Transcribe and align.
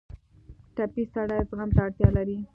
ټپي 0.75 1.03
سړی 1.13 1.39
زغم 1.49 1.69
ته 1.75 1.81
اړتیا 1.85 2.09
لري. 2.17 2.37